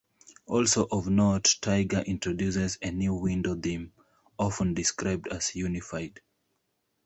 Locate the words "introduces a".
1.99-2.89